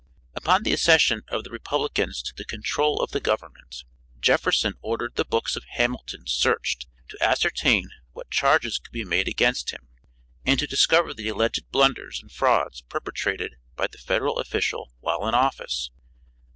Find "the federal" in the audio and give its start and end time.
13.85-14.39